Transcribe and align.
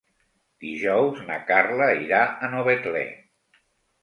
Dijous 0.63 1.21
na 1.27 1.37
Carla 1.51 1.91
irà 2.07 2.23
a 2.33 2.51
Novetlè. 2.55 3.05